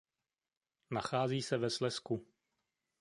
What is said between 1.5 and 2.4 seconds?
ve Slezsku.